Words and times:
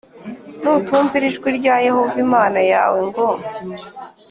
“Nutumvira 0.61 1.25
ijwi 1.31 1.49
rya 1.59 1.75
Yehova 1.87 2.15
Imana 2.25 2.59
yawe 2.71 2.97
ngo 3.07 3.25